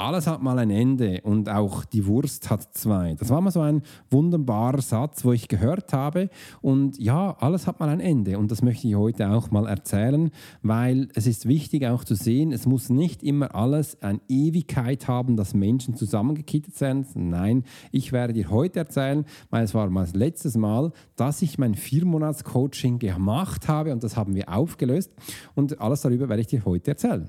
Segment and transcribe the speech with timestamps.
[0.00, 3.14] alles hat mal ein Ende und auch die Wurst hat zwei.
[3.14, 6.30] Das war mal so ein wunderbarer Satz, wo ich gehört habe.
[6.62, 8.38] Und ja, alles hat mal ein Ende.
[8.38, 10.30] Und das möchte ich heute auch mal erzählen,
[10.62, 15.36] weil es ist wichtig auch zu sehen, es muss nicht immer alles eine Ewigkeit haben,
[15.36, 17.14] dass Menschen zusammengekittet sind.
[17.14, 21.58] Nein, ich werde dir heute erzählen, weil es war mal das letzte Mal, dass ich
[21.58, 25.12] mein Viermonats-Coaching gemacht habe und das haben wir aufgelöst.
[25.54, 27.28] Und alles darüber werde ich dir heute erzählen.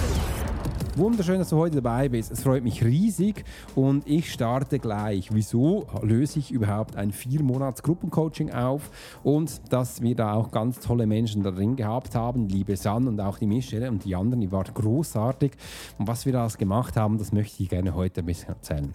[0.97, 2.33] Wunderschön, dass du heute dabei bist.
[2.33, 5.29] Es freut mich riesig und ich starte gleich.
[5.31, 8.91] Wieso löse ich überhaupt ein vier Monats Gruppencoaching auf
[9.23, 13.37] und dass wir da auch ganz tolle Menschen drin gehabt haben, liebe San und auch
[13.37, 15.53] die Michelle und die anderen, die waren großartig.
[15.97, 18.93] Und was wir da gemacht haben, das möchte ich gerne heute ein bisschen erzählen.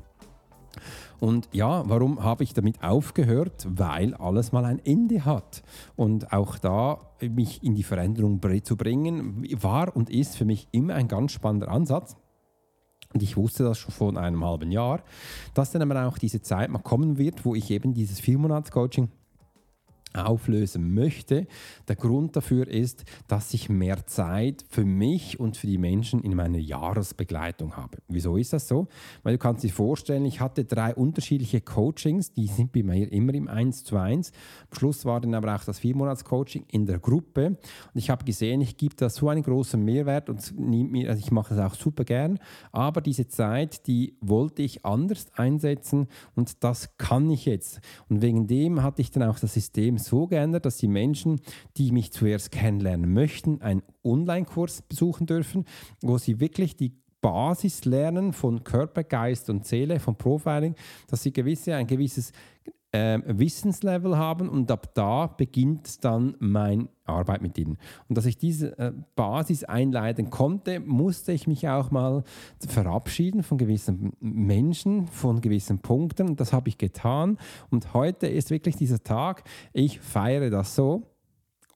[1.21, 3.67] Und ja, warum habe ich damit aufgehört?
[3.69, 5.63] Weil alles mal ein Ende hat.
[5.97, 10.95] Und auch da mich in die Veränderung zu bringen, war und ist für mich immer
[10.95, 12.17] ein ganz spannender Ansatz.
[13.15, 15.03] Und ich wusste das schon vor einem halben Jahr,
[15.55, 19.09] dass dann aber auch diese Zeit mal kommen wird, wo ich eben dieses Viermonats-Coaching
[20.17, 21.47] auflösen möchte.
[21.89, 26.35] Der Grund dafür ist, dass ich mehr Zeit für mich und für die Menschen in
[26.35, 27.99] meiner Jahresbegleitung habe.
[28.09, 28.89] Wieso ist das so?
[29.23, 33.35] Weil du kannst dir vorstellen, ich hatte drei unterschiedliche Coachings, die sind bei mir immer
[33.35, 34.33] im 1 zu 1.
[34.71, 37.59] Am Schluss war dann aber auch das Viermonats-Coaching in der Gruppe und
[37.95, 41.73] ich habe gesehen, ich gebe da so einen großen Mehrwert und also ich mache das
[41.73, 42.39] auch super gern,
[42.73, 47.81] aber diese Zeit, die wollte ich anders einsetzen und das kann ich jetzt.
[48.09, 51.41] Und wegen dem hatte ich dann auch das System so geändert, dass die Menschen,
[51.77, 55.65] die mich zuerst kennenlernen möchten, einen Online-Kurs besuchen dürfen,
[56.01, 60.75] wo sie wirklich die Basis lernen von Körper, Geist und Seele, von Profiling,
[61.09, 62.33] dass sie gewisse, ein gewisses
[62.93, 67.79] äh, Wissenslevel haben und ab da beginnt dann meine Arbeit mit ihnen.
[68.09, 72.25] Und dass ich diese äh, Basis einleiten konnte, musste ich mich auch mal
[72.67, 77.39] verabschieden von gewissen Menschen, von gewissen Punkten und das habe ich getan.
[77.71, 81.16] Und heute ist wirklich dieser Tag, ich feiere das so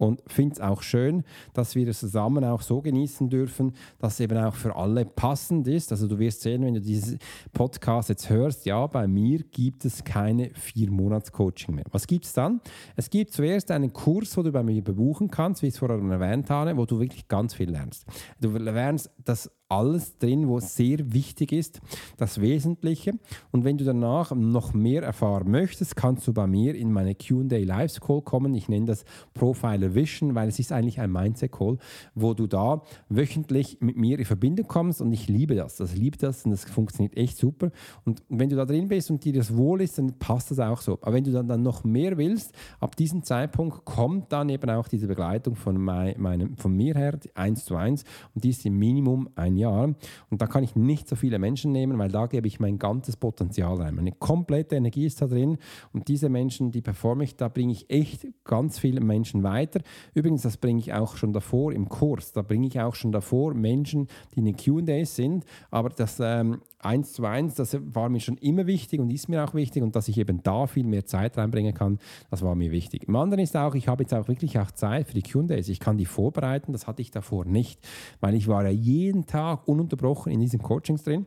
[0.01, 4.21] und finde es auch schön, dass wir das zusammen auch so genießen dürfen, dass es
[4.21, 5.93] eben auch für alle passend ist.
[5.93, 7.19] Also du wirst sehen, wenn du diesen
[7.53, 11.85] Podcast jetzt hörst, ja, bei mir gibt es keine vier Monats Coaching mehr.
[11.91, 12.63] Was gibt es dann?
[12.97, 15.99] Es gibt zuerst einen Kurs, wo du bei mir bebuchen kannst, wie ich es vorher
[15.99, 18.07] erwähnt habe, wo du wirklich ganz viel lernst.
[18.41, 21.81] Du lernst das alles drin, was sehr wichtig ist,
[22.17, 23.13] das Wesentliche.
[23.53, 27.45] Und wenn du danach noch mehr erfahren möchtest, kannst du bei mir in meine QA
[27.59, 28.55] Live Call kommen.
[28.55, 31.79] Ich nenne das Profiler Vision, weil es ist eigentlich ein Mindset Call,
[32.15, 35.77] wo du da wöchentlich mit mir in Verbindung kommst und ich liebe das.
[35.77, 37.71] Das liebe das und das funktioniert echt super.
[38.05, 40.81] Und wenn du da drin bist und dir das wohl ist, dann passt das auch
[40.81, 40.99] so.
[41.03, 44.89] Aber wenn du dann, dann noch mehr willst, ab diesem Zeitpunkt kommt dann eben auch
[44.89, 48.05] diese Begleitung von, mein, meinem, von mir her, eins zu eins
[48.35, 49.95] und die ist im Minimum ein Jahr.
[50.31, 53.17] Und da kann ich nicht so viele Menschen nehmen, weil da gebe ich mein ganzes
[53.17, 53.95] Potenzial rein.
[53.95, 55.59] Meine komplette Energie ist da drin
[55.93, 59.81] und diese Menschen, die performe ich, da bringe ich echt ganz viele Menschen weiter.
[60.15, 62.33] Übrigens, das bringe ich auch schon davor im Kurs.
[62.33, 65.45] Da bringe ich auch schon davor Menschen, die in den QAs sind.
[65.71, 69.45] Aber das ähm, 1 zu 1, das war mir schon immer wichtig und ist mir
[69.45, 71.99] auch wichtig und dass ich eben da viel mehr Zeit reinbringen kann,
[72.31, 73.07] das war mir wichtig.
[73.07, 75.69] Im anderen ist auch, ich habe jetzt auch wirklich auch Zeit für die QAs.
[75.69, 77.81] Ich kann die vorbereiten, das hatte ich davor nicht,
[78.21, 81.27] weil ich war ja jeden Tag Tag ununterbrochen in diesen Coachings drin.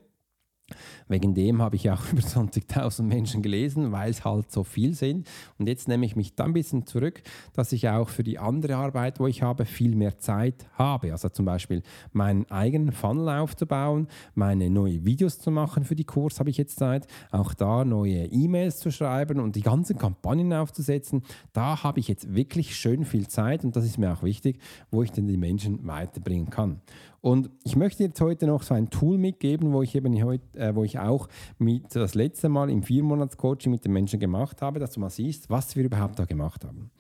[1.08, 5.28] Wegen dem habe ich auch über 20.000 Menschen gelesen, weil es halt so viel sind.
[5.58, 7.22] Und jetzt nehme ich mich dann ein bisschen zurück,
[7.54, 11.12] dass ich auch für die andere Arbeit, wo ich habe, viel mehr Zeit habe.
[11.12, 16.40] Also zum Beispiel meinen eigenen Funnel aufzubauen, meine neuen Videos zu machen für die Kurs
[16.40, 21.24] habe ich jetzt Zeit, auch da neue E-Mails zu schreiben und die ganzen Kampagnen aufzusetzen.
[21.52, 24.60] Da habe ich jetzt wirklich schön viel Zeit und das ist mir auch wichtig,
[24.92, 26.82] wo ich dann die Menschen weiterbringen kann.
[27.24, 30.76] Und ich möchte jetzt heute noch so ein Tool mitgeben, wo ich eben heute, äh,
[30.76, 34.92] wo ich auch mit das letzte Mal im Viermonats-Coaching mit den Menschen gemacht habe, dass
[34.92, 36.92] du mal siehst, was wir überhaupt da gemacht haben.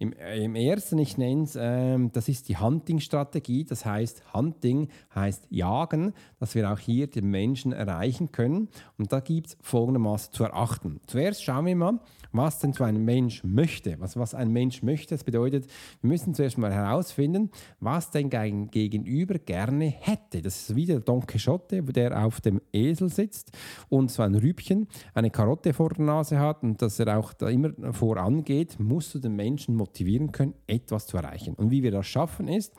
[0.00, 3.62] Im, äh, im ersten, ich nenne es, ähm, das ist die Hunting-Strategie.
[3.62, 8.70] Das heißt, Hunting heißt Jagen, dass wir auch hier den Menschen erreichen können.
[8.96, 11.00] Und da gibt es folgendermaßen zu erachten.
[11.06, 12.00] Zuerst schauen wir mal,
[12.32, 13.96] was denn so ein Mensch möchte.
[13.98, 15.66] Was, was ein Mensch möchte, das bedeutet,
[16.00, 20.42] wir müssen zuerst mal herausfinden, was denn Gegenüber gerne hätte.
[20.42, 23.56] Das ist wie der Don Quixote, der auf dem Esel sitzt
[23.88, 27.48] und so ein Rübchen, eine Karotte vor der Nase hat und dass er auch da
[27.48, 31.54] immer vorangeht, musst du den Menschen motivieren können, etwas zu erreichen.
[31.54, 32.74] Und wie wir das schaffen ist,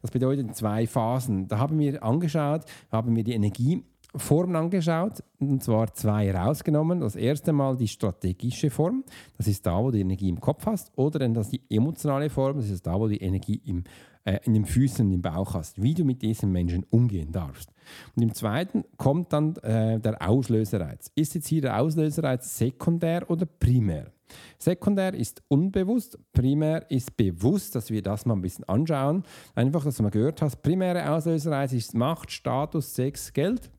[0.00, 1.48] das bedeutet zwei Phasen.
[1.48, 7.00] Da haben wir angeschaut, haben wir die Energie Formen angeschaut, und zwar zwei herausgenommen.
[7.00, 9.04] Das erste Mal die strategische Form,
[9.38, 12.56] das ist da, wo die Energie im Kopf hast, oder dann das die emotionale Form,
[12.56, 13.84] das ist da, wo die Energie im,
[14.24, 17.72] äh, in den Füßen und im Bauch hast, wie du mit diesen Menschen umgehen darfst.
[18.14, 21.10] Und im zweiten kommt dann äh, der Auslösereiz.
[21.14, 24.12] Ist jetzt hier der Auslösereiz sekundär oder primär?
[24.58, 29.24] Sekundär ist unbewusst, primär ist bewusst, dass wir das mal ein bisschen anschauen.
[29.54, 33.70] Einfach, dass du mal gehört hast, primäre Auslösereiz ist Macht, Status, Sex, Geld.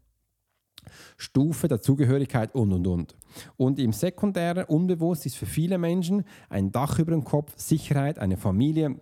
[1.17, 3.15] Stufe, Dazugehörigkeit und und und.
[3.57, 8.37] Und im sekundären Unbewusst ist für viele Menschen ein Dach über dem Kopf, Sicherheit, eine
[8.37, 8.95] Familie,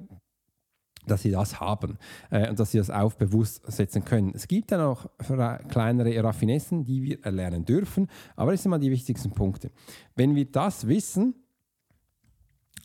[1.07, 1.97] dass sie das haben
[2.29, 4.33] äh, und dass sie das auf bewusst setzen können.
[4.35, 5.07] Es gibt dann auch
[5.69, 9.71] kleinere Raffinessen, die wir erlernen dürfen, aber das sind mal die wichtigsten Punkte.
[10.15, 11.35] Wenn wir das wissen,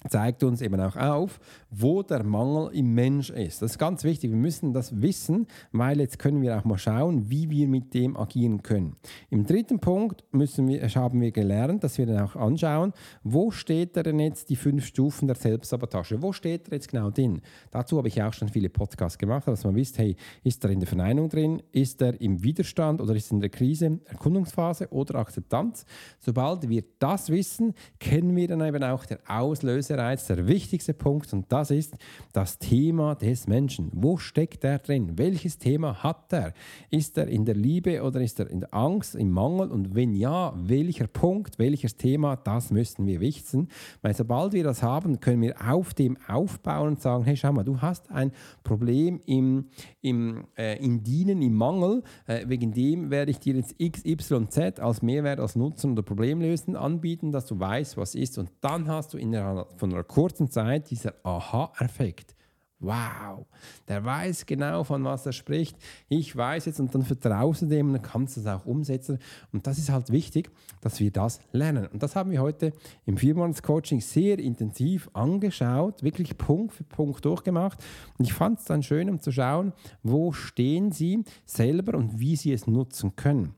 [0.09, 1.39] zeigt uns eben auch auf,
[1.71, 3.63] wo der Mangel im Mensch ist.
[3.63, 4.31] Das ist ganz wichtig.
[4.31, 8.17] Wir müssen das wissen, weil jetzt können wir auch mal schauen, wie wir mit dem
[8.17, 8.97] agieren können.
[9.31, 12.93] Im dritten Punkt müssen wir, haben wir gelernt, dass wir dann auch anschauen,
[13.23, 16.23] wo steht denn jetzt die fünf Stufen der Selbstsabotage?
[16.23, 17.41] Wo steht er jetzt genau drin?
[17.71, 20.81] Dazu habe ich auch schon viele Podcasts gemacht, dass man wisst, hey, ist er in
[20.81, 21.63] der Verneinung drin?
[21.73, 25.85] Ist er im Widerstand oder ist er in der Krise, Erkundungsphase oder Akzeptanz?
[26.19, 31.33] Sobald wir das wissen, kennen wir dann eben auch der Auslöser bereits der wichtigste Punkt
[31.33, 31.97] und das ist
[32.35, 33.91] das Thema des Menschen.
[33.95, 35.17] Wo steckt er drin?
[35.17, 36.53] Welches Thema hat er?
[36.91, 39.71] Ist er in der Liebe oder ist er in der Angst, im Mangel?
[39.71, 43.69] Und wenn ja, welcher Punkt, welches Thema, das müssen wir wissen.
[44.03, 47.65] Weil sobald wir das haben, können wir auf dem aufbauen und sagen, hey, schau mal,
[47.65, 48.33] du hast ein
[48.65, 49.65] Problem im,
[50.03, 52.03] im, äh, im Dienen, im Mangel.
[52.27, 56.03] Äh, wegen dem werde ich dir jetzt X, Y, Z als Mehrwert, als Nutzen oder
[56.03, 58.37] Problemlösen anbieten, dass du weißt, was ist.
[58.37, 62.35] Und dann hast du innerhalb von von einer kurzen Zeit dieser Aha-Effekt.
[62.79, 63.47] Wow,
[63.89, 65.79] der weiß genau, von was er spricht.
[66.09, 69.19] Ich weiß jetzt und dann vertraust du dem und dann kannst du es auch umsetzen.
[69.53, 70.51] Und das ist halt wichtig,
[70.83, 71.87] dass wir das lernen.
[71.87, 72.73] Und das haben wir heute
[73.07, 77.79] im Viermonats-Coaching sehr intensiv angeschaut, wirklich Punkt für Punkt durchgemacht.
[78.19, 79.73] Und ich fand es dann schön, um zu schauen,
[80.03, 83.55] wo stehen sie selber und wie sie es nutzen können.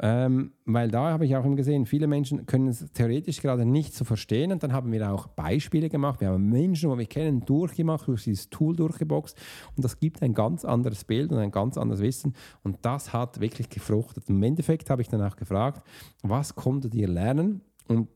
[0.00, 3.94] Ähm, weil da habe ich auch immer gesehen, viele Menschen können es theoretisch gerade nicht
[3.94, 4.52] so verstehen.
[4.52, 6.20] Und dann haben wir auch Beispiele gemacht.
[6.20, 9.38] Wir haben Menschen, die wir kennen, durchgemacht, durch dieses Tool durchgeboxt.
[9.74, 12.34] Und das gibt ein ganz anderes Bild und ein ganz anderes Wissen.
[12.62, 14.28] Und das hat wirklich gefruchtet.
[14.28, 15.86] Im Endeffekt habe ich dann auch gefragt,
[16.22, 17.62] was konntet ihr lernen?
[17.88, 18.08] Und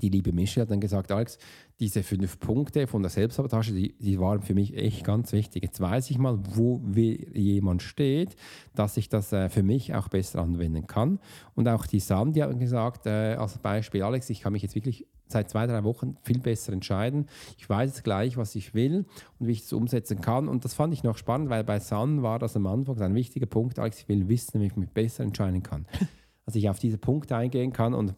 [0.00, 1.38] die liebe Mische hat dann gesagt, Alex,
[1.80, 5.64] diese fünf Punkte von der Selbstsabotage, die, die waren für mich echt ganz wichtig.
[5.64, 8.36] Jetzt weiß ich mal, wo jemand steht,
[8.74, 11.18] dass ich das äh, für mich auch besser anwenden kann.
[11.54, 15.06] Und auch die Sandy hat gesagt, äh, als Beispiel, Alex, ich kann mich jetzt wirklich
[15.26, 17.26] seit zwei, drei Wochen viel besser entscheiden.
[17.58, 19.06] Ich weiß jetzt gleich, was ich will
[19.38, 20.48] und wie ich es umsetzen kann.
[20.48, 23.46] Und das fand ich noch spannend, weil bei San war das am Anfang ein wichtiger
[23.46, 25.86] Punkt, Alex, ich will wissen, wie ich mich besser entscheiden kann.
[26.46, 28.14] Also ich auf diese Punkte eingehen kann und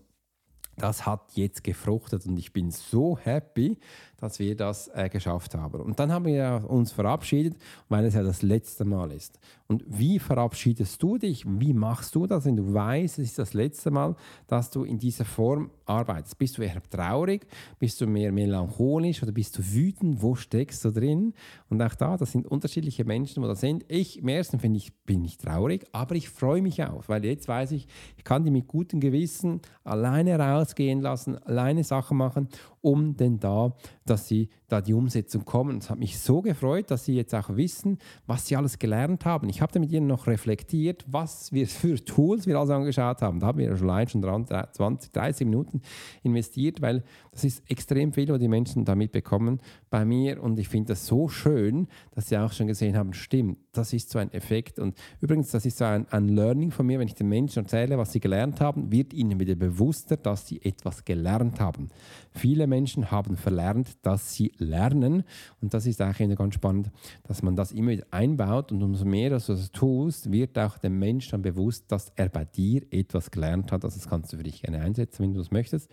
[0.76, 3.78] das hat jetzt gefruchtet und ich bin so happy,
[4.18, 5.80] dass wir das äh, geschafft haben.
[5.80, 7.56] Und dann haben wir uns verabschiedet,
[7.88, 9.38] weil es ja das letzte Mal ist.
[9.68, 11.44] Und wie verabschiedest du dich?
[11.46, 14.14] Wie machst du das, wenn du weißt, es ist das letzte Mal,
[14.46, 16.38] dass du in dieser Form arbeitest?
[16.38, 17.46] Bist du eher traurig?
[17.78, 20.22] Bist du mehr melancholisch oder bist du wütend?
[20.22, 21.34] Wo steckst du drin?
[21.68, 23.84] Und auch da, das sind unterschiedliche Menschen, wo das sind.
[23.88, 27.48] Ich, im ersten finde ich, bin ich traurig, aber ich freue mich auf, weil jetzt
[27.48, 32.48] weiß ich, ich kann die mit gutem Gewissen alleine rausgehen lassen, alleine Sachen machen
[32.86, 33.74] um denn da,
[34.04, 35.78] dass sie da die Umsetzung kommen.
[35.78, 39.48] Es hat mich so gefreut, dass sie jetzt auch wissen, was sie alles gelernt haben.
[39.48, 43.40] Ich habe mit ihnen noch reflektiert, was wir für Tools wir also angeschaut haben.
[43.40, 45.80] Da haben wir schon allein schon 20, 30 Minuten
[46.22, 47.02] investiert, weil
[47.32, 51.06] das ist extrem viel, was die Menschen da mitbekommen bei mir und ich finde das
[51.06, 54.96] so schön, dass sie auch schon gesehen haben, stimmt, das ist so ein Effekt und
[55.20, 58.12] übrigens, das ist so ein, ein Learning von mir, wenn ich den Menschen erzähle, was
[58.12, 61.88] sie gelernt haben, wird ihnen wieder bewusster, dass sie etwas gelernt haben.
[62.30, 65.24] Viele Menschen haben verlernt, dass sie lernen
[65.60, 66.90] und das ist eigentlich ganz spannend,
[67.24, 70.98] dass man das immer wieder einbaut und umso mehr du das tust, wird auch dem
[70.98, 73.84] Menschen dann bewusst, dass er bei dir etwas gelernt hat.
[73.84, 75.90] Also das kannst du für dich gerne einsetzen, wenn du das möchtest.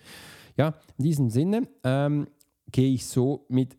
[0.58, 2.28] Ja, in diesem Sinne ähm,
[2.72, 3.78] gehe ich so mit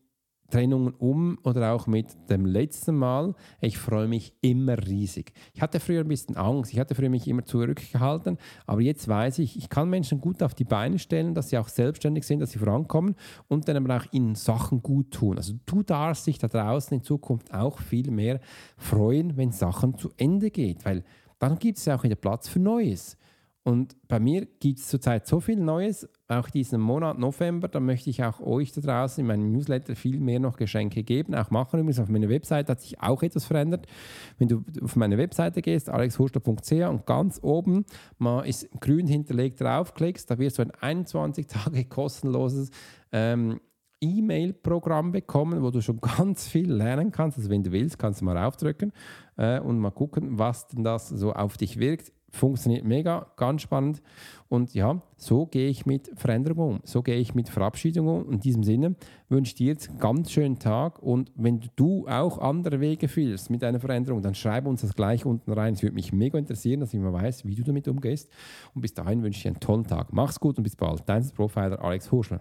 [0.54, 3.34] Trennungen um oder auch mit dem letzten Mal.
[3.61, 5.32] Ich freue mich immer riesig.
[5.52, 9.40] Ich hatte früher ein bisschen Angst, ich hatte früher mich immer zurückgehalten, aber jetzt weiß
[9.40, 12.52] ich, ich kann Menschen gut auf die Beine stellen, dass sie auch selbstständig sind, dass
[12.52, 13.16] sie vorankommen
[13.49, 15.38] und dann aber auch ihnen Sachen gut tun.
[15.38, 18.38] Also du darfst dich da draußen in Zukunft auch viel mehr
[18.76, 21.02] freuen, wenn Sachen zu Ende geht, weil
[21.40, 23.16] dann gibt es ja auch wieder Platz für Neues.
[23.66, 28.11] Und bei mir gibt es zurzeit so viel Neues, auch diesen Monat November, da möchte
[28.11, 31.80] ich auch euch da draußen in meinem Newsletter viel mehr noch Geschenke geben, auch machen.
[31.80, 33.87] Übrigens auf meiner Webseite hat sich auch etwas verändert.
[34.37, 37.87] Wenn du auf meine Webseite gehst, alexhurster.ch und ganz oben
[38.18, 42.71] mal ist grün hinterlegt draufklickst, da wirst du ein 21 Tage kostenloses
[43.12, 43.61] ähm,
[44.02, 47.38] E-Mail-Programm bekommen, wo du schon ganz viel lernen kannst.
[47.38, 48.92] Also wenn du willst, kannst du mal aufdrücken
[49.38, 52.12] äh, und mal gucken, was denn das so auf dich wirkt.
[52.35, 54.03] Funktioniert mega, ganz spannend.
[54.49, 56.81] Und ja, so gehe ich mit Veränderung um.
[56.85, 58.31] So gehe ich mit Verabschiedung um.
[58.31, 58.97] In diesem Sinne
[59.29, 60.99] wünsche ich dir jetzt einen ganz schönen Tag.
[61.00, 65.25] Und wenn du auch andere Wege fühlst mit deiner Veränderung, dann schreib uns das gleich
[65.25, 65.75] unten rein.
[65.75, 68.31] Es würde mich mega interessieren, dass ich mal weiß, wie du damit umgehst.
[68.75, 70.12] Und bis dahin wünsche ich dir einen tollen Tag.
[70.12, 71.03] Mach's gut und bis bald.
[71.07, 72.41] Dein Profiler Alex Hurschler.